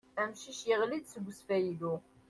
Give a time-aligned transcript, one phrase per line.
[0.21, 1.77] Amcic yaɣli-d seg usfayly.